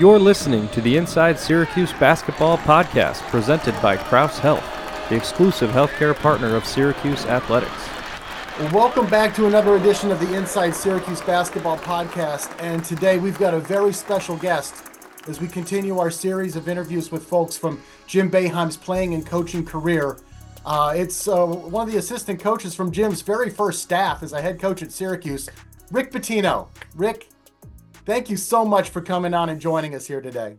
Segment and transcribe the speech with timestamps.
[0.00, 4.64] You're listening to the Inside Syracuse Basketball Podcast presented by Crouse Health,
[5.10, 8.72] the exclusive healthcare partner of Syracuse Athletics.
[8.72, 12.50] Welcome back to another edition of the Inside Syracuse Basketball Podcast.
[12.62, 14.86] And today we've got a very special guest
[15.28, 19.66] as we continue our series of interviews with folks from Jim Boeheim's playing and coaching
[19.66, 20.16] career.
[20.64, 24.40] Uh, it's uh, one of the assistant coaches from Jim's very first staff as a
[24.40, 25.50] head coach at Syracuse,
[25.90, 26.68] Rick Pitino.
[26.94, 27.28] Rick,
[28.10, 30.56] thank you so much for coming on and joining us here today.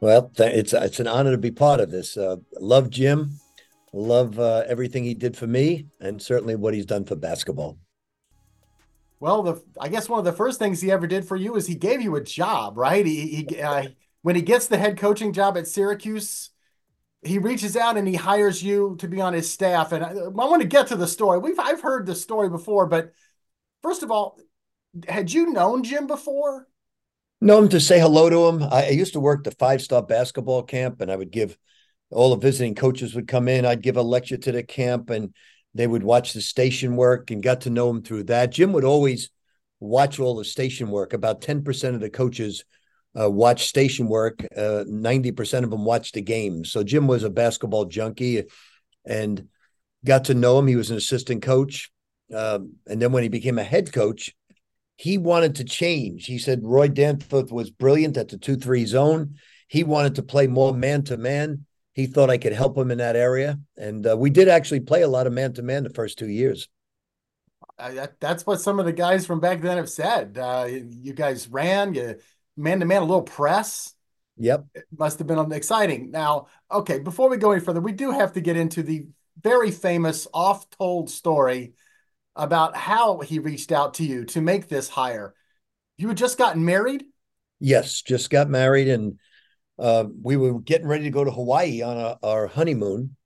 [0.00, 2.16] Well, th- it's it's an honor to be part of this.
[2.16, 3.38] Uh, love Jim,
[3.92, 7.78] love uh, everything he did for me, and certainly what he's done for basketball.
[9.20, 11.68] Well, the I guess one of the first things he ever did for you is
[11.68, 13.06] he gave you a job, right?
[13.06, 13.88] He, he uh,
[14.22, 16.50] when he gets the head coaching job at Syracuse,
[17.22, 19.92] he reaches out and he hires you to be on his staff.
[19.92, 21.38] And I, I want to get to the story.
[21.38, 23.12] We've I've heard the story before, but
[23.82, 24.38] first of all,
[25.08, 26.67] had you known Jim before?
[27.40, 28.62] Know him to say hello to him.
[28.64, 31.56] I, I used to work the five star basketball camp, and I would give
[32.10, 33.64] all the visiting coaches would come in.
[33.64, 35.32] I'd give a lecture to the camp, and
[35.74, 38.50] they would watch the station work and got to know him through that.
[38.50, 39.30] Jim would always
[39.78, 41.12] watch all the station work.
[41.12, 42.64] About ten percent of the coaches
[43.18, 44.44] uh, watch station work.
[44.56, 46.72] Uh, ninety percent of them watch the games.
[46.72, 48.44] So Jim was a basketball junkie,
[49.06, 49.46] and
[50.04, 50.66] got to know him.
[50.66, 51.92] He was an assistant coach,
[52.34, 54.34] um, and then when he became a head coach,
[54.98, 56.26] he wanted to change.
[56.26, 59.36] He said Roy Danforth was brilliant at the two-three zone.
[59.68, 61.64] He wanted to play more man-to-man.
[61.92, 65.02] He thought I could help him in that area, and uh, we did actually play
[65.02, 66.68] a lot of man-to-man the first two years.
[67.78, 70.36] Uh, that, that's what some of the guys from back then have said.
[70.36, 72.16] Uh, you guys ran, you
[72.56, 73.94] man to man, a little press.
[74.36, 74.66] Yep.
[74.74, 76.10] It must have been exciting.
[76.10, 79.06] Now, okay, before we go any further, we do have to get into the
[79.40, 81.74] very famous oft told story
[82.38, 85.34] about how he reached out to you to make this hire.
[85.96, 87.04] You had just gotten married?
[87.60, 89.18] Yes, just got married, and
[89.78, 93.16] uh, we were getting ready to go to Hawaii on a, our honeymoon.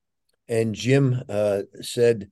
[0.48, 2.30] And Jim uh, said,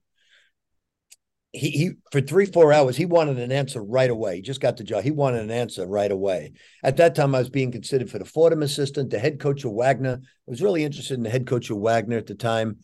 [1.52, 4.76] he, he for three four hours he wanted an answer right away he just got
[4.76, 6.52] the job he wanted an answer right away
[6.84, 9.72] at that time i was being considered for the fordham assistant the head coach of
[9.72, 12.76] wagner i was really interested in the head coach of wagner at the time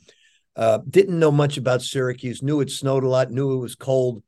[0.56, 4.22] uh, didn't know much about syracuse knew it snowed a lot knew it was cold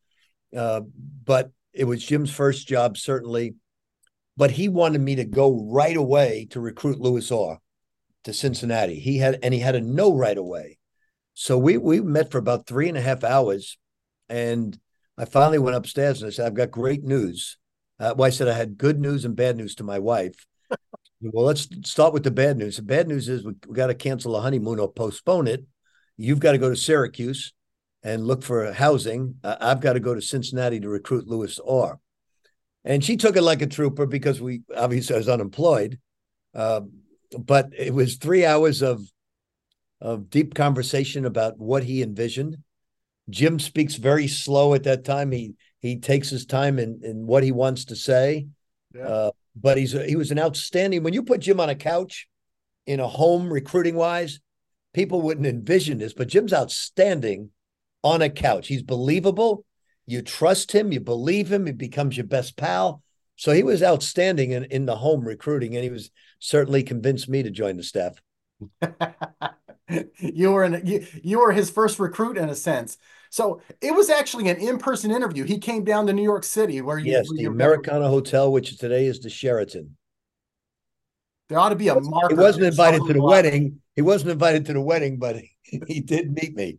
[0.57, 0.81] uh,
[1.25, 3.55] but it was jim's first job certainly
[4.37, 7.59] but he wanted me to go right away to recruit louis orr
[8.25, 10.79] to cincinnati he had and he had to know right away
[11.35, 13.79] so we we met for about three and a half hours
[14.29, 14.79] and
[15.19, 17.59] I finally went upstairs and I said, I've got great news.
[17.99, 20.47] Uh, well, I said I had good news and bad news to my wife.
[21.21, 22.77] well, let's start with the bad news.
[22.77, 25.65] The bad news is we, we got to cancel the honeymoon or postpone it.
[26.19, 27.55] You've got to go to Syracuse
[28.03, 29.37] and look for housing.
[29.43, 31.99] Uh, I've got to go to Cincinnati to recruit Louis Orr.
[32.85, 35.99] And she took it like a trooper because we obviously I was unemployed.
[36.55, 36.83] Uh,
[37.39, 39.03] but it was three hours of
[40.01, 42.59] of deep conversation about what he envisioned
[43.31, 45.31] Jim speaks very slow at that time.
[45.33, 48.49] He he takes his time in, in what he wants to say.
[48.95, 49.07] Yeah.
[49.07, 51.03] Uh, but he's a, he was an outstanding.
[51.03, 52.29] When you put Jim on a couch
[52.87, 54.41] in a home recruiting wise,
[54.99, 56.13] people wouldn't envision this.
[56.13, 57.51] But Jim's outstanding
[58.03, 58.67] on a couch.
[58.67, 59.65] He's believable.
[60.07, 60.91] You trust him.
[60.91, 61.67] You believe him.
[61.67, 63.01] He becomes your best pal.
[63.37, 66.11] So he was outstanding in, in the home recruiting, and he was
[66.41, 68.21] certainly convinced me to join the staff.
[70.19, 72.99] you were in, you, you were his first recruit in a sense.
[73.31, 75.45] So it was actually an in-person interview.
[75.45, 78.77] He came down to New York City where you Yes, where the Americana Hotel, which
[78.79, 79.97] today is the Sheraton.
[81.49, 82.35] There ought to be a marker.
[82.35, 83.81] He wasn't invited to the wedding.
[83.99, 86.79] He wasn't invited to the wedding, but he, he did meet me.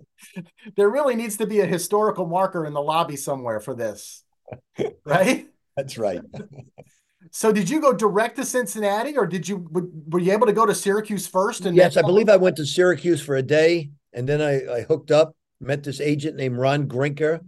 [0.76, 4.24] there really needs to be a historical marker in the lobby somewhere for this.
[5.04, 5.46] Right?
[5.76, 6.22] That's right.
[7.32, 10.64] So did you go direct to Cincinnati or did you were you able to go
[10.64, 14.26] to Syracuse first and Yes, I believe I went to Syracuse for a day and
[14.26, 17.40] then I, I hooked up met this agent named Ron Grinker,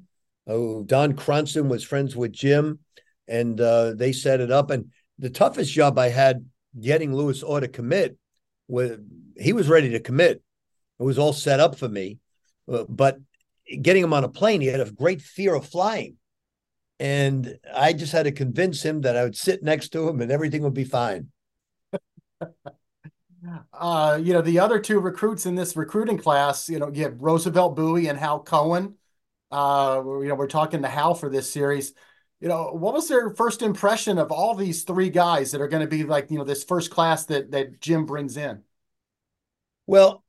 [0.46, 2.80] who Don Cronson was friends with Jim,
[3.26, 4.70] and uh, they set it up.
[4.70, 6.44] And the toughest job I had
[6.78, 8.18] getting Louis Orr to commit
[8.70, 8.98] was
[9.36, 10.42] he was ready to commit.
[10.98, 12.18] It was all set up for me,
[12.70, 13.18] uh, but
[13.80, 16.16] getting him on a plane, he had a great fear of flying.
[16.98, 20.30] And I just had to convince him that I would sit next to him and
[20.30, 21.28] everything would be fine.
[23.72, 27.22] uh, you know, the other two recruits in this recruiting class, you know, you have
[27.22, 28.96] Roosevelt Bowie and Hal Cohen.
[29.50, 31.94] Uh, you know, we're talking to Hal for this series.
[32.40, 35.82] You know, what was their first impression of all these three guys that are going
[35.82, 38.62] to be like, you know, this first class that that Jim brings in?
[39.86, 40.24] Well,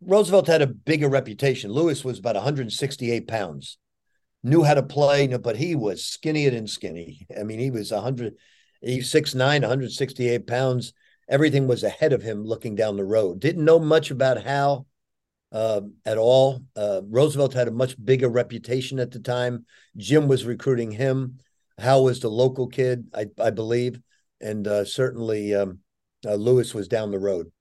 [0.00, 1.72] Roosevelt had a bigger reputation.
[1.72, 3.78] Louis was about 168 pounds,
[4.42, 7.26] knew how to play, but he was skinnier than skinny.
[7.38, 8.34] I mean, he was 100
[8.82, 10.92] He's 6'9, 168 pounds.
[11.28, 13.38] Everything was ahead of him looking down the road.
[13.40, 14.86] Didn't know much about Hal
[15.52, 16.64] uh, at all.
[16.74, 19.66] Uh, Roosevelt had a much bigger reputation at the time.
[19.96, 21.38] Jim was recruiting him.
[21.78, 24.00] Hal was the local kid, I, I believe.
[24.40, 25.80] And uh, certainly um,
[26.26, 27.52] uh, Louis was down the road.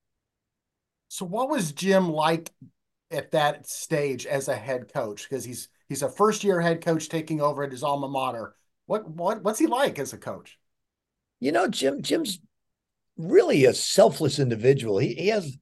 [1.10, 2.50] So, what was Jim like
[3.12, 5.28] at that stage as a head coach?
[5.30, 8.56] Because he's he's a first year head coach taking over at his alma mater.
[8.86, 10.58] What what what's he like as a coach?
[11.42, 12.40] You know, Jim Jim's
[13.18, 14.98] really a selfless individual.
[15.00, 15.58] He he has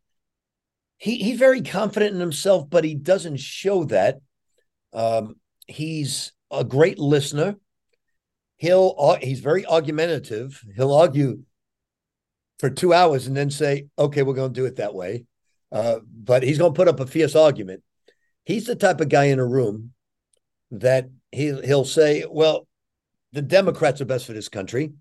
[0.99, 4.19] he he's very confident in himself, but he doesn't show that.
[4.93, 5.35] Um,
[5.65, 7.55] he's a great listener.
[8.57, 10.61] He'll he's very argumentative.
[10.75, 11.43] He'll argue
[12.59, 15.23] for two hours and then say, "Okay, we're going to do it that way."
[15.71, 17.81] Uh, but he's going to put up a fierce argument.
[18.43, 19.93] He's the type of guy in a room
[20.71, 22.67] that he he'll say, "Well,
[23.31, 24.91] the Democrats are best for this country,"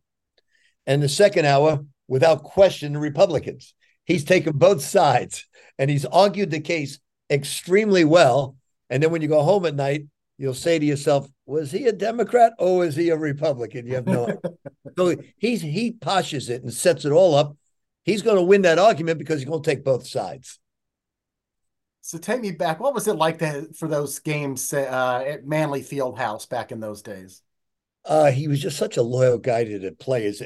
[0.86, 3.74] and the second hour, without question, the Republicans.
[4.08, 5.46] He's taken both sides
[5.78, 6.98] and he's argued the case
[7.30, 8.56] extremely well.
[8.90, 10.06] And then when you go home at night,
[10.36, 14.06] you'll say to yourself, "Was he a Democrat or was he a Republican?" You have
[14.06, 14.24] no.
[14.24, 14.38] idea.
[14.98, 17.54] so he's he poshes it and sets it all up
[18.08, 20.58] he's going to win that argument because he's going to take both sides.
[22.00, 22.80] So take me back.
[22.80, 27.02] What was it like to, for those games uh, at Manley Fieldhouse back in those
[27.02, 27.42] days?
[28.06, 30.40] Uh, he was just such a loyal guy to the players.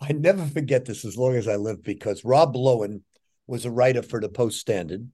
[0.00, 3.02] I never forget this as long as I live because Rob Lowen
[3.46, 5.08] was a writer for the Post Standard.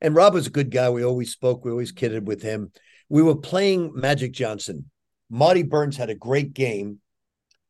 [0.00, 0.90] And Rob was a good guy.
[0.90, 2.72] We always spoke, we always kidded with him.
[3.08, 4.90] We were playing Magic Johnson.
[5.30, 6.98] Marty Byrnes had a great game.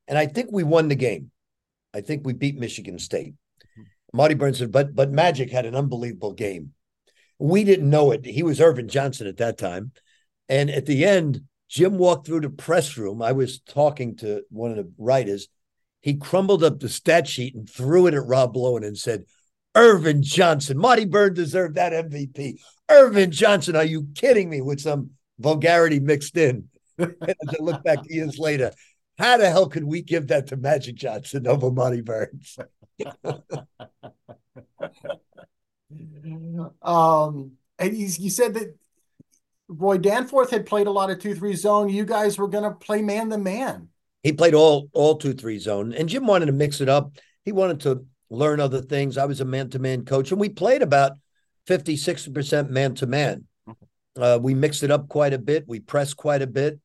[0.08, 1.30] And I think we won the game.
[1.94, 3.34] I think we beat Michigan State.
[3.62, 3.82] Mm-hmm.
[4.12, 6.72] Marty Byrnes said, but but Magic had an unbelievable game.
[7.38, 8.24] We didn't know it.
[8.24, 9.92] He was Earvin Johnson at that time.
[10.48, 13.20] And at the end, Jim walked through the press room.
[13.20, 15.48] I was talking to one of the writers.
[16.00, 19.24] He crumbled up the stat sheet and threw it at Rob Lowen and said,
[19.74, 22.58] Earvin Johnson, Marty Byrnes deserved that MVP.
[22.88, 24.60] Earvin Johnson, are you kidding me?
[24.60, 26.68] With some vulgarity mixed in.
[26.98, 28.72] As I look back years later,
[29.18, 32.58] how the hell could we give that to Magic Johnson over Marty Byrnes?
[36.82, 38.74] um, and you, you said that
[39.68, 41.88] Roy Danforth had played a lot of two three zone.
[41.88, 43.88] You guys were going to play man the man.
[44.26, 47.12] He played all all two three zone, and Jim wanted to mix it up.
[47.44, 49.16] He wanted to learn other things.
[49.16, 51.12] I was a man to man coach, and we played about
[51.68, 53.44] 50, 60 percent man to man.
[54.16, 55.68] Uh, we mixed it up quite a bit.
[55.68, 56.80] We pressed quite a bit.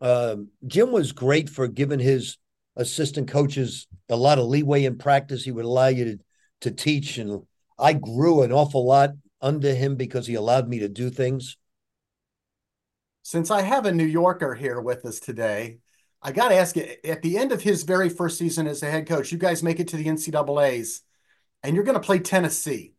[0.00, 2.36] Uh, Jim was great for giving his
[2.74, 5.44] assistant coaches a lot of leeway in practice.
[5.44, 6.18] He would allow you to,
[6.62, 7.16] to teach.
[7.16, 7.44] And
[7.78, 11.56] I grew an awful lot under him because he allowed me to do things.
[13.22, 15.78] Since I have a New Yorker here with us today,
[16.22, 18.90] I got to ask you at the end of his very first season as a
[18.90, 21.00] head coach, you guys make it to the NCAAs
[21.62, 22.94] and you're going to play Tennessee.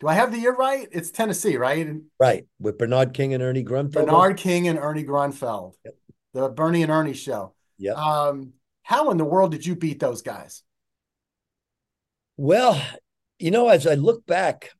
[0.00, 0.86] Do I have the year right?
[0.92, 1.88] It's Tennessee, right?
[2.20, 2.46] Right.
[2.60, 3.92] With Bernard King and Ernie Grunfeld.
[3.92, 5.74] Bernard King and Ernie Grunfeld.
[5.84, 5.94] Yep.
[6.34, 7.54] The Bernie and Ernie show.
[7.78, 7.92] Yeah.
[7.92, 10.62] Um, how in the world did you beat those guys?
[12.36, 12.80] Well,
[13.38, 14.70] you know, as I look back,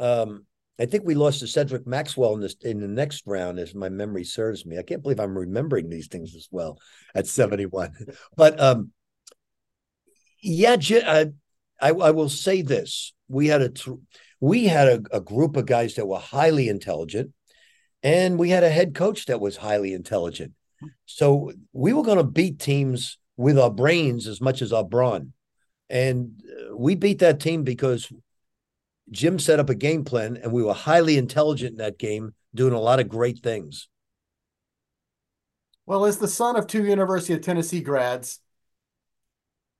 [0.00, 0.45] um,
[0.78, 3.88] I think we lost to Cedric Maxwell in, this, in the next round, as my
[3.88, 4.78] memory serves me.
[4.78, 6.78] I can't believe I'm remembering these things as well
[7.14, 7.94] at 71.
[8.36, 8.90] but um,
[10.42, 11.26] yeah, I,
[11.80, 13.72] I, I, will say this: we had a
[14.40, 17.32] we had a, a group of guys that were highly intelligent,
[18.02, 20.52] and we had a head coach that was highly intelligent.
[21.06, 25.32] So we were going to beat teams with our brains as much as our brawn.
[25.88, 28.10] And uh, we beat that team because
[29.10, 32.72] Jim set up a game plan and we were highly intelligent in that game, doing
[32.72, 33.88] a lot of great things.
[35.84, 38.40] Well, as the son of two University of Tennessee grads,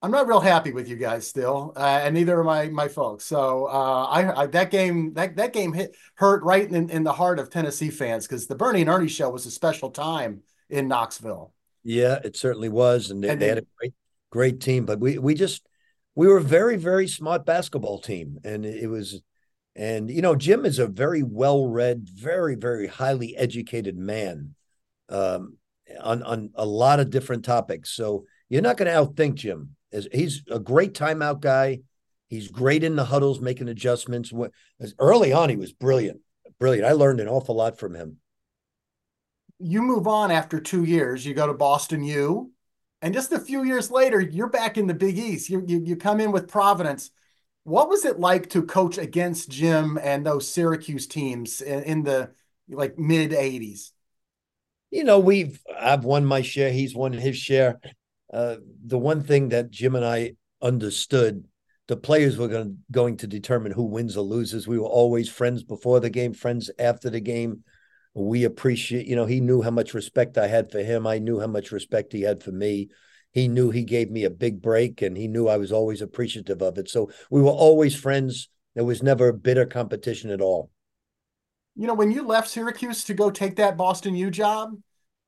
[0.02, 3.24] I'm not real happy with you guys still, uh, and neither are my my folks.
[3.24, 7.12] So uh, I, I, that game that that game hit hurt right in, in the
[7.12, 10.86] heart of Tennessee fans because the Bernie and Ernie show was a special time in
[10.86, 11.52] Knoxville.
[11.82, 13.94] Yeah, it certainly was, and they, and they had a great,
[14.30, 14.84] great team.
[14.84, 15.66] But we we just
[16.16, 19.20] we were a very very smart basketball team, and it was,
[19.76, 24.56] and you know, Jim is a very well read, very very highly educated man,
[25.08, 25.58] um,
[26.00, 27.90] on on a lot of different topics.
[27.90, 29.76] So you're not going to outthink Jim.
[30.12, 31.80] He's a great timeout guy.
[32.28, 34.32] He's great in the huddles, making adjustments.
[34.80, 36.20] As Early on, he was brilliant,
[36.58, 36.88] brilliant.
[36.88, 38.18] I learned an awful lot from him
[39.58, 41.24] you move on after two years.
[41.24, 42.52] You go to Boston U,
[43.02, 45.50] and just a few years later, you're back in the Big East.
[45.50, 47.10] You you, you come in with Providence.
[47.64, 52.30] What was it like to coach against Jim and those Syracuse teams in, in the
[52.68, 53.90] like mid '80s?
[54.90, 56.70] You know, we've I've won my share.
[56.72, 57.80] He's won his share.
[58.32, 61.44] uh, the one thing that Jim and I understood
[61.88, 64.66] the players were going, going to determine who wins or loses.
[64.66, 67.62] We were always friends before the game, friends after the game.
[68.18, 71.06] We appreciate, you know, he knew how much respect I had for him.
[71.06, 72.88] I knew how much respect he had for me.
[73.32, 76.62] He knew he gave me a big break and he knew I was always appreciative
[76.62, 76.88] of it.
[76.88, 78.48] So we were always friends.
[78.74, 80.70] There was never a bitter competition at all.
[81.74, 84.70] You know, when you left Syracuse to go take that Boston U job,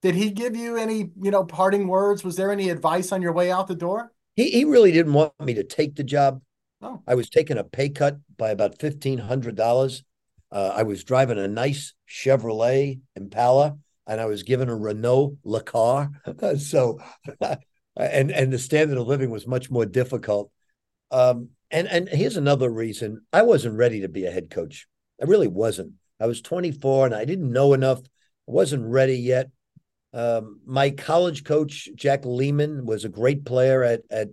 [0.01, 2.25] did he give you any, you know, parting words?
[2.25, 4.13] Was there any advice on your way out the door?
[4.35, 6.41] He he really didn't want me to take the job.
[6.81, 7.03] Oh.
[7.07, 10.05] I was taking a pay cut by about fifteen hundred dollars.
[10.51, 13.77] Uh, I was driving a nice Chevrolet Impala,
[14.07, 16.11] and I was given a Renault Le Car.
[16.59, 17.01] so,
[17.97, 20.51] and and the standard of living was much more difficult.
[21.11, 24.87] Um, and and here's another reason: I wasn't ready to be a head coach.
[25.21, 25.93] I really wasn't.
[26.21, 28.01] I was 24 and I didn't know enough.
[28.01, 29.51] I wasn't ready yet.
[30.13, 34.29] Um, my college coach Jack Leaman was a great player at at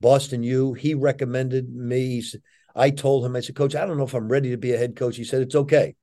[0.00, 0.74] Boston U.
[0.74, 2.22] He recommended me.
[2.74, 4.78] I told him, I said, Coach, I don't know if I'm ready to be a
[4.78, 5.16] head coach.
[5.16, 5.94] He said, It's okay.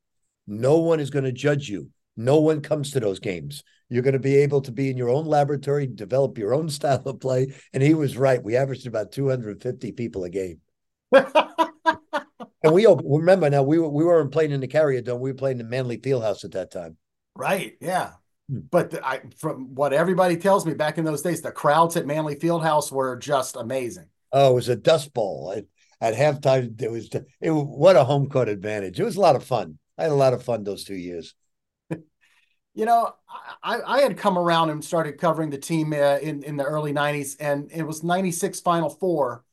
[0.47, 1.89] No one is going to judge you.
[2.17, 3.63] No one comes to those games.
[3.87, 7.01] You're going to be able to be in your own laboratory, develop your own style
[7.05, 7.53] of play.
[7.73, 8.43] And he was right.
[8.43, 10.59] We averaged about 250 people a game.
[11.11, 15.21] and we remember now we were we weren't playing in the Carrier Dome.
[15.21, 16.97] We were playing in Manley Fieldhouse at that time.
[17.35, 17.77] Right.
[17.81, 18.11] Yeah.
[18.49, 18.59] Hmm.
[18.69, 22.05] But the, I, from what everybody tells me back in those days, the crowds at
[22.05, 24.05] Manley Fieldhouse were just amazing.
[24.31, 25.53] Oh, it was a dust bowl.
[25.55, 25.65] At,
[26.01, 27.09] at halftime, it was
[27.41, 28.99] it, what a home court advantage.
[28.99, 29.79] It was a lot of fun.
[29.97, 31.35] I had a lot of fun those two years.
[31.89, 33.13] you know,
[33.61, 36.93] I, I had come around and started covering the team uh, in in the early
[36.93, 39.43] '90s, and it was '96 Final Four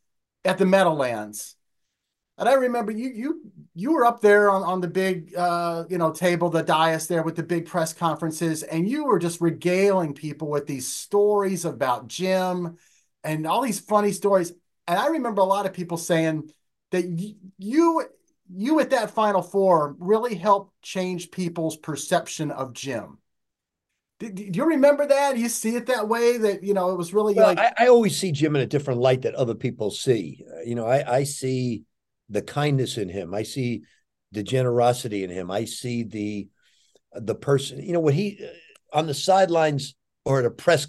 [0.44, 1.56] at the Meadowlands
[2.38, 3.40] and I remember you you
[3.74, 7.22] you were up there on, on the big uh, you know table, the dais there
[7.22, 12.08] with the big press conferences, and you were just regaling people with these stories about
[12.08, 12.76] Jim
[13.24, 14.52] and all these funny stories.
[14.86, 16.50] And I remember a lot of people saying
[16.90, 17.04] that
[17.58, 18.04] you
[18.48, 23.18] you at that Final Four really helped change people's perception of Jim.
[24.18, 25.36] Do, do you remember that?
[25.36, 26.38] You see it that way?
[26.38, 28.66] That you know it was really well, like I, I, always see Jim in a
[28.66, 30.44] different light that other people see.
[30.50, 31.82] Uh, you know, I, I see
[32.30, 33.34] the kindness in him.
[33.34, 33.82] I see
[34.32, 35.50] the generosity in him.
[35.50, 36.48] I see the
[37.12, 37.82] the person.
[37.82, 40.86] You know, when he uh, on the sidelines or at a press,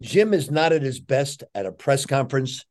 [0.00, 2.64] Jim is not at his best at a press conference.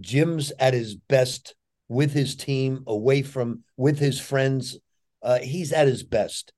[0.00, 1.54] Jim's at his best
[1.88, 4.78] with his team, away from with his friends.
[5.22, 6.52] Uh, he's at his best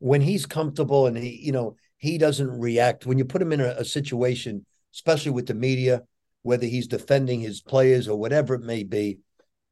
[0.00, 3.06] when he's comfortable and he, you know, he doesn't react.
[3.06, 6.02] When you put him in a, a situation, especially with the media,
[6.42, 9.18] whether he's defending his players or whatever it may be,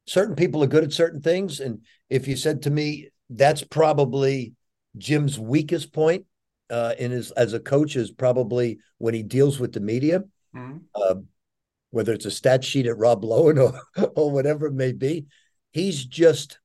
[0.05, 1.59] certain people are good at certain things.
[1.59, 4.53] And if you said to me, that's probably
[4.97, 6.25] Jim's weakest point
[6.69, 10.23] uh, in his as a coach is probably when he deals with the media,
[10.55, 10.77] mm-hmm.
[10.95, 11.15] uh,
[11.91, 13.81] whether it's a stat sheet at Rob Lowen or
[14.15, 15.25] or whatever it may be.
[15.71, 16.59] He's just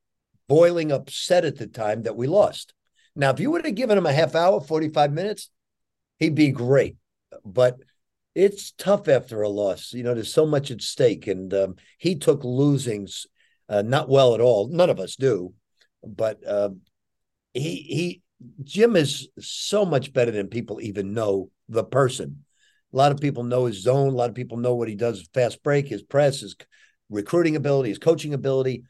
[0.49, 2.75] boiling upset at the time that we lost.
[3.16, 5.50] Now, if you would have given him a half hour, 45 minutes,
[6.19, 6.97] he'd be great.
[7.45, 7.76] But
[8.35, 9.93] it's tough after a loss.
[9.93, 11.26] You know, there's so much at stake.
[11.26, 13.26] And um, he took losings
[13.69, 14.69] uh, not well at all.
[14.69, 15.54] None of us do,
[16.02, 16.71] but uh,
[17.52, 18.23] he he
[18.62, 22.44] Jim is so much better than people even know the person.
[22.95, 24.09] A lot of people know his zone.
[24.13, 26.55] A lot of people know what he does fast break, his press, his
[27.11, 28.85] recruiting ability, his coaching ability.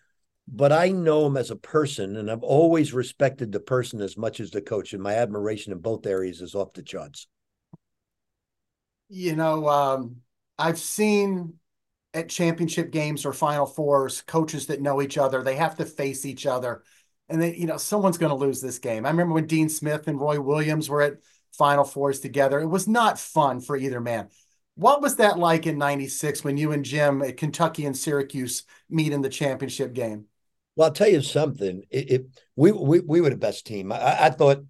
[0.47, 4.41] But I know him as a person, and I've always respected the person as much
[4.41, 4.93] as the coach.
[4.93, 7.27] And my admiration in both areas is off the charts.
[9.09, 10.17] You know, um,
[10.59, 11.55] I've seen
[12.13, 16.27] at championship games or final fours, coaches that know each other, they have to face
[16.27, 16.83] each other.
[17.31, 19.07] And they, you know, someone's going to lose this game.
[19.07, 21.15] I remember when Dean Smith and Roy Williams were at
[21.57, 22.61] final fours together.
[22.61, 24.29] It was not fun for either man.
[24.77, 29.13] What was that like in 96 when you and Jim at Kentucky and Syracuse meet
[29.13, 30.27] in the championship game?
[30.77, 31.85] Well, I'll tell you something.
[31.91, 33.93] It, it we, we we were the best team.
[33.93, 34.65] I, I thought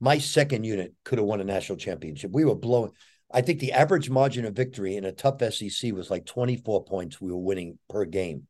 [0.00, 2.30] my second unit could have won a national championship.
[2.32, 2.92] We were blowing.
[3.32, 7.20] I think the average margin of victory in a tough SEC was like 24 points
[7.20, 8.46] we were winning per game.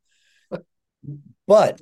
[1.47, 1.81] but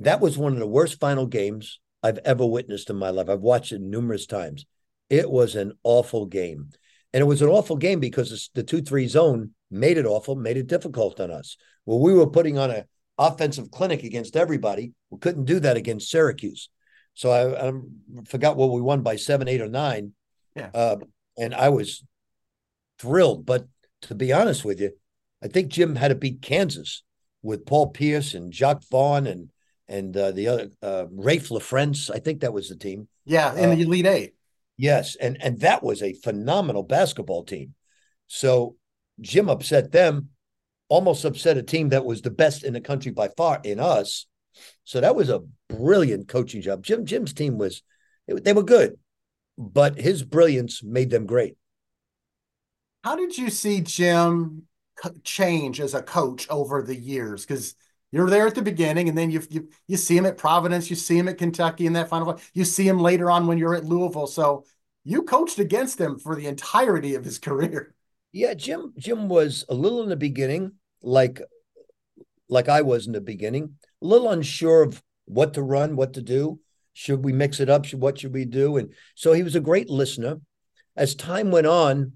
[0.00, 3.28] that was one of the worst final games I've ever witnessed in my life.
[3.28, 4.66] I've watched it numerous times.
[5.08, 6.70] It was an awful game.
[7.12, 10.56] And it was an awful game because the 2 3 zone made it awful, made
[10.56, 11.56] it difficult on us.
[11.84, 12.84] Well, we were putting on an
[13.16, 14.92] offensive clinic against everybody.
[15.10, 16.68] We couldn't do that against Syracuse.
[17.14, 17.72] So I, I
[18.26, 20.12] forgot what we won by seven, eight, or nine.
[20.54, 20.70] Yeah.
[20.74, 20.96] Uh,
[21.38, 22.04] and I was
[22.98, 23.46] thrilled.
[23.46, 23.66] But
[24.02, 24.92] to be honest with you,
[25.42, 27.02] I think Jim had to beat Kansas
[27.42, 29.50] with Paul Pierce and Jacque Vaughn and
[29.88, 32.10] and uh, the other uh, Raef LaFrentz.
[32.12, 33.08] I think that was the team.
[33.24, 34.34] Yeah, in the uh, Elite Eight.
[34.76, 37.74] Yes, and and that was a phenomenal basketball team.
[38.26, 38.76] So
[39.20, 40.30] Jim upset them,
[40.88, 44.26] almost upset a team that was the best in the country by far in us.
[44.84, 46.82] So that was a brilliant coaching job.
[46.84, 47.82] Jim Jim's team was
[48.26, 48.98] they were good,
[49.56, 51.56] but his brilliance made them great.
[53.02, 54.64] How did you see Jim
[55.22, 57.46] change as a coach over the years?
[57.46, 57.74] Because
[58.12, 60.96] you're there at the beginning, and then you you you see him at Providence, you
[60.96, 62.40] see him at Kentucky in that final.
[62.54, 64.26] You see him later on when you're at Louisville.
[64.26, 64.64] So
[65.04, 67.94] you coached against him for the entirety of his career.
[68.32, 70.72] Yeah, Jim Jim was a little in the beginning,
[71.02, 71.40] like
[72.48, 76.22] like I was in the beginning, a little unsure of what to run, what to
[76.22, 76.60] do.
[76.92, 77.84] Should we mix it up?
[77.84, 78.76] Should, what should we do?
[78.76, 80.40] And so he was a great listener.
[80.96, 82.12] As time went on,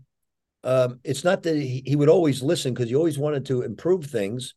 [0.64, 4.06] um, it's not that he, he would always listen because he always wanted to improve
[4.06, 4.54] things,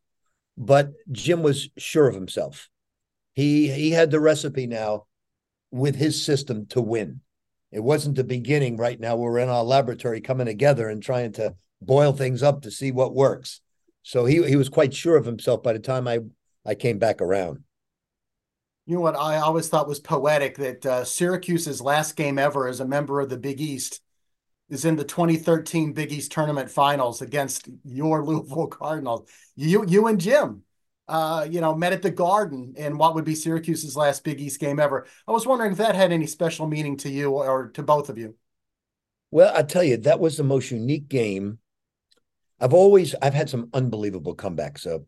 [0.57, 2.69] but Jim was sure of himself.
[3.33, 5.05] He he had the recipe now
[5.71, 7.21] with his system to win.
[7.71, 9.15] It wasn't the beginning right now.
[9.15, 13.15] We're in our laboratory coming together and trying to boil things up to see what
[13.15, 13.61] works.
[14.03, 16.19] So he he was quite sure of himself by the time I
[16.65, 17.63] I came back around.
[18.85, 22.81] You know what I always thought was poetic that uh, Syracuse's last game ever as
[22.81, 24.01] a member of the Big East
[24.73, 29.29] is in the 2013 Big East tournament finals against your Louisville Cardinals.
[29.55, 30.63] You you and Jim
[31.07, 34.59] uh, you know, met at the Garden in what would be Syracuse's last Big East
[34.59, 35.05] game ever.
[35.27, 38.17] I was wondering if that had any special meaning to you or to both of
[38.17, 38.35] you.
[39.31, 41.59] Well, I tell you, that was the most unique game.
[42.59, 44.87] I've always I've had some unbelievable comebacks.
[44.87, 44.99] Uh,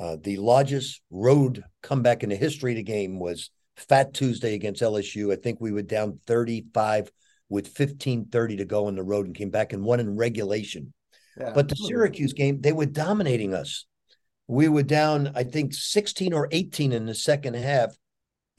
[0.00, 4.82] uh, the largest road comeback in the history of the game was Fat Tuesday against
[4.82, 5.32] LSU.
[5.32, 7.10] I think we were down 35
[7.54, 10.92] with 15:30 to go on the road and came back and won in regulation.
[11.38, 11.52] Yeah.
[11.54, 13.86] But the Syracuse game, they were dominating us
[14.46, 17.96] we were down, I think, 16 or 18 in the second half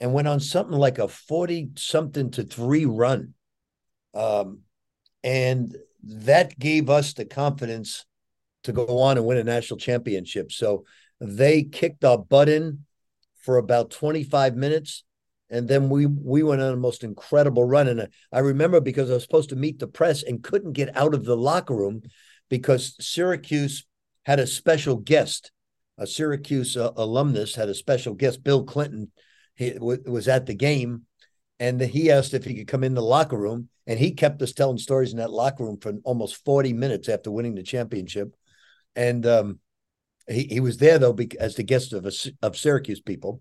[0.00, 3.34] and went on something like a 40 something to three run.
[4.14, 4.60] Um,
[5.22, 8.04] and that gave us the confidence
[8.64, 10.50] to go on and win a national championship.
[10.50, 10.84] So
[11.20, 12.84] they kicked our butt in
[13.42, 15.04] for about 25 minutes.
[15.48, 17.88] And then we we went on a most incredible run.
[17.88, 21.14] And I remember because I was supposed to meet the press and couldn't get out
[21.14, 22.02] of the locker room
[22.48, 23.86] because Syracuse
[24.24, 25.52] had a special guest.
[25.98, 29.10] A Syracuse uh, alumnus had a special guest, Bill Clinton,
[29.54, 31.02] he w- was at the game,
[31.58, 34.52] and he asked if he could come in the locker room, and he kept us
[34.52, 38.36] telling stories in that locker room for almost forty minutes after winning the championship,
[38.94, 39.58] and um,
[40.28, 43.40] he he was there though as the guest of a, of Syracuse people.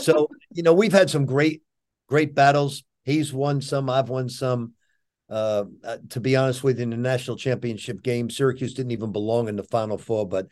[0.00, 1.62] So you know we've had some great
[2.08, 2.84] great battles.
[3.04, 4.72] He's won some, I've won some.
[5.28, 5.64] Uh,
[6.10, 9.56] to be honest with you, in the national championship game, Syracuse didn't even belong in
[9.56, 10.46] the Final Four, but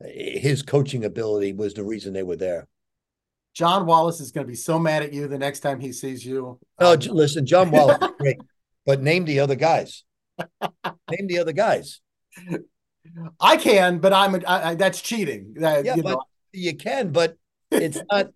[0.00, 2.66] his coaching ability was the reason they were there.
[3.54, 6.26] John Wallace is going to be so mad at you the next time he sees
[6.26, 6.58] you.
[6.78, 8.36] Oh, um, listen, John Wallace is great,
[8.86, 10.04] but name the other guys.
[11.10, 12.00] name the other guys.
[13.40, 15.54] I can, but I'm I, I, that's cheating.
[15.58, 16.22] yeah, you but know.
[16.52, 17.36] you can, but
[17.70, 18.26] it's not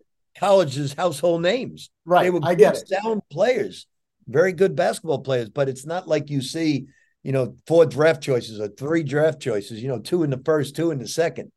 [0.40, 1.90] college's household names.
[2.04, 2.88] Right, they were I get it.
[2.88, 3.86] sound players,
[4.26, 6.88] very good basketball players, but it's not like you see
[7.22, 10.74] you know, four draft choices or three draft choices, you know, two in the first,
[10.74, 11.52] two in the second.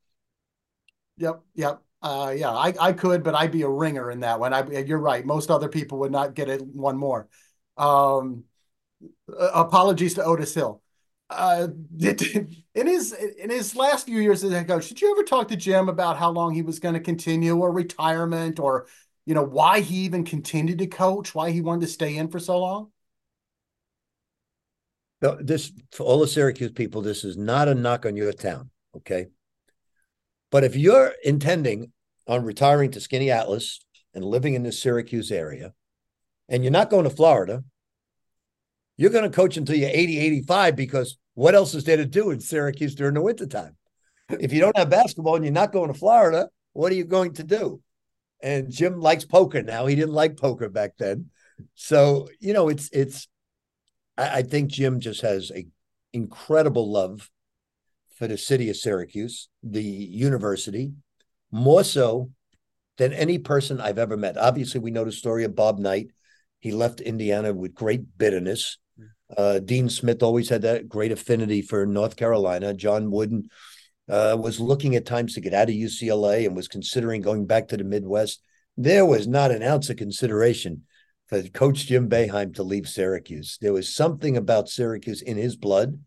[1.18, 1.42] Yep.
[1.56, 1.82] Yep.
[2.02, 4.54] Uh, yeah, I, I could, but I'd be a ringer in that one.
[4.54, 5.26] I, you're right.
[5.26, 7.30] Most other people would not get it one more.
[7.78, 8.44] Um,
[9.30, 10.82] apologies to Otis Hill.
[11.36, 11.68] Uh,
[12.00, 15.56] in his in his last few years as head coach, did you ever talk to
[15.56, 18.88] Jim about how long he was going to continue, or retirement, or
[19.26, 22.40] you know why he even continued to coach, why he wanted to stay in for
[22.40, 22.92] so long?
[25.22, 28.70] No, this for all the Syracuse people, this is not a knock on your town,
[28.98, 29.28] okay?
[30.52, 31.94] But if you're intending
[32.28, 33.80] on retiring to Skaneateles
[34.14, 35.74] and living in the Syracuse area,
[36.50, 37.64] and you're not going to Florida,
[38.98, 42.32] you're going to coach until you're 80, 85 because what else is there to do
[42.32, 43.76] in Syracuse during the wintertime?
[44.30, 47.34] If you don't have basketball and you're not going to Florida, what are you going
[47.36, 47.82] to do?
[48.42, 49.86] And Jim likes poker now.
[49.86, 51.30] He didn't like poker back then.
[51.76, 53.28] So, you know, it's it's
[54.18, 55.66] I, I think Jim just has a
[56.12, 57.30] incredible love
[58.18, 60.94] for the city of Syracuse, the university,
[61.52, 62.32] more so
[62.98, 64.38] than any person I've ever met.
[64.38, 66.08] Obviously, we know the story of Bob Knight.
[66.60, 68.78] He left Indiana with great bitterness.
[69.38, 72.74] Uh, Dean Smith always had that great affinity for North Carolina.
[72.74, 73.50] John Wooden
[74.10, 77.70] uh, was looking at times to get out of UCLA and was considering going back
[77.70, 78.42] to the Midwest.
[78.78, 80.84] There was not an ounce of consideration
[81.28, 83.58] for Coach Jim Boeheim to leave Syracuse.
[83.62, 86.00] There was something about Syracuse in his blood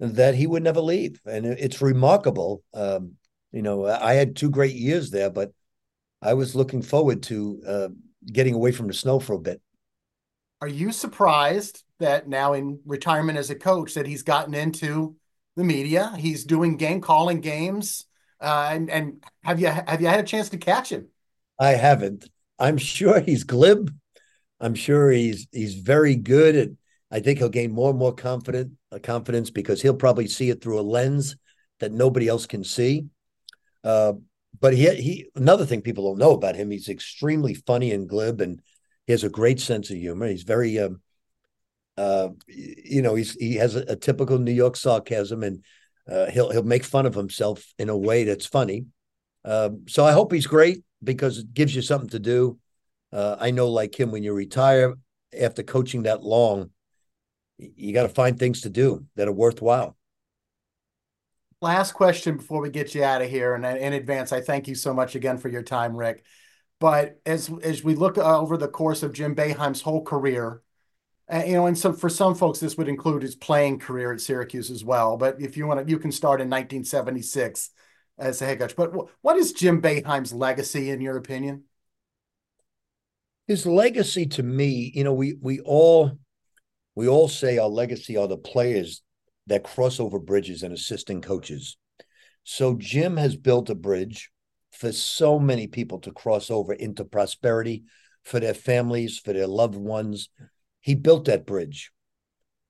[0.00, 2.62] that he would never leave, and it's remarkable.
[2.72, 3.14] Um,
[3.52, 5.52] you know, I had two great years there, but
[6.22, 7.88] I was looking forward to uh,
[8.32, 9.60] getting away from the snow for a bit.
[10.60, 15.16] Are you surprised that now in retirement as a coach that he's gotten into
[15.56, 16.14] the media.
[16.16, 18.06] He's doing game calling games.
[18.40, 21.08] Uh, and and have you have you had a chance to catch him?
[21.58, 22.28] I haven't.
[22.58, 23.92] I'm sure he's glib.
[24.60, 26.68] I'm sure he's he's very good at.
[27.10, 30.62] I think he'll gain more and more confident uh, confidence because he'll probably see it
[30.62, 31.36] through a lens
[31.80, 33.06] that nobody else can see.
[33.82, 34.12] Uh,
[34.60, 38.40] but he he another thing people don't know about him, he's extremely funny and glib,
[38.40, 38.60] and
[39.06, 40.28] he has a great sense of humor.
[40.28, 41.00] He's very um,
[41.98, 45.64] uh, you know, he's he has a, a typical New York sarcasm, and
[46.08, 48.86] uh, he'll he'll make fun of himself in a way that's funny.
[49.44, 52.58] Uh, so I hope he's great because it gives you something to do.
[53.12, 54.94] Uh, I know, like him, when you retire
[55.38, 56.70] after coaching that long,
[57.56, 59.96] you got to find things to do that are worthwhile.
[61.60, 64.76] Last question before we get you out of here, and in advance, I thank you
[64.76, 66.24] so much again for your time, Rick.
[66.78, 70.67] But as as we look over the course of Jim Boeheim's whole career, uh,
[71.30, 74.20] Uh, you know, and so for some folks, this would include his playing career at
[74.20, 75.16] Syracuse as well.
[75.16, 77.70] But if you want to, you can start in 1976
[78.18, 78.74] as a head coach.
[78.74, 81.64] But what is Jim Boeheim's legacy, in your opinion?
[83.46, 86.18] His legacy to me, you know, we we all
[86.94, 89.02] we all say our legacy are the players
[89.46, 91.76] that cross over bridges and assisting coaches.
[92.44, 94.30] So Jim has built a bridge
[94.72, 97.84] for so many people to cross over into prosperity
[98.24, 100.28] for their families, for their loved ones,
[100.80, 101.92] he built that bridge,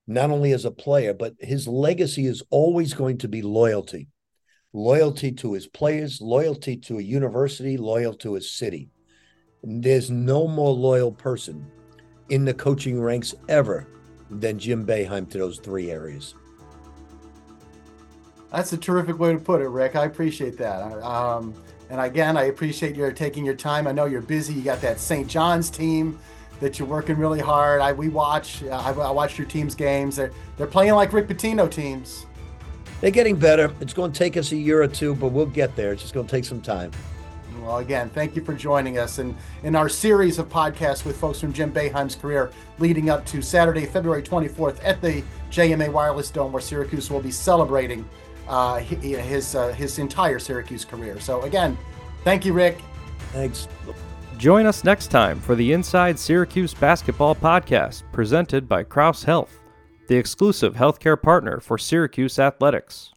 [0.07, 4.09] not only as a player, but his legacy is always going to be loyalty
[4.73, 8.89] loyalty to his players, loyalty to a university, loyal to his city.
[9.63, 11.69] There's no more loyal person
[12.29, 13.87] in the coaching ranks ever
[14.29, 16.35] than Jim Boeheim to those three areas.
[18.51, 19.95] That's a terrific way to put it, Rick.
[19.95, 20.81] I appreciate that.
[21.03, 21.53] Um,
[21.89, 23.87] and again, I appreciate your taking your time.
[23.87, 24.53] I know you're busy.
[24.53, 25.27] You got that St.
[25.27, 26.19] John's team
[26.59, 27.81] that you're working really hard.
[27.81, 28.63] I we watch.
[28.63, 30.15] I, I watch your team's games.
[30.15, 32.25] They're they're playing like Rick Pitino teams.
[33.01, 33.73] They're getting better.
[33.79, 35.93] It's going to take us a year or two, but we'll get there.
[35.93, 36.91] It's just going to take some time.
[37.61, 41.39] Well, again, thank you for joining us and in our series of podcasts with folks
[41.39, 46.51] from Jim Boeheim's career leading up to Saturday, February 24th at the JMA Wireless Dome,
[46.51, 48.07] where Syracuse will be celebrating
[48.47, 51.19] uh, his uh, his entire Syracuse career.
[51.19, 51.77] So again,
[52.23, 52.79] thank you, Rick.
[53.31, 53.67] Thanks.
[54.39, 59.59] Join us next time for the Inside Syracuse Basketball Podcast, presented by Crouse Health,
[60.07, 63.11] the exclusive healthcare partner for Syracuse Athletics.